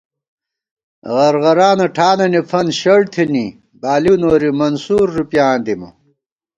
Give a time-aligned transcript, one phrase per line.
[1.15, 3.45] غرغرانہ ٹھانَنی فنت شڑ تھنی،
[3.81, 5.89] بالِؤ نوری منصور ݫُپی آں دِمہ